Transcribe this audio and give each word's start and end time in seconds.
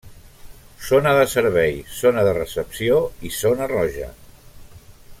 Zona 0.85 1.11
de 1.19 1.25
Servei, 1.33 1.75
Zona 1.97 2.25
de 2.29 2.33
Recepció 2.39 2.99
i 3.29 3.33
Zona 3.43 3.69
Roja. 3.77 4.13